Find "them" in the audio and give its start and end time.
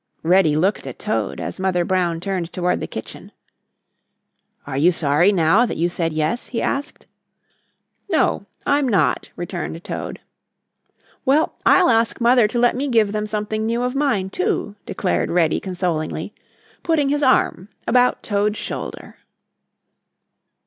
13.11-13.27